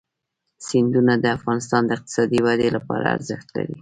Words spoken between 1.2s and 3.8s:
افغانستان د اقتصادي ودې لپاره ارزښت لري.